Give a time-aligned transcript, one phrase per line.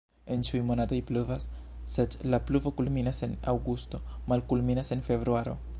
[0.35, 1.45] En ĉiuj monatoj pluvas,
[1.97, 5.59] sed la pluvo kulminas en aŭgusto, malkulminas en februaro.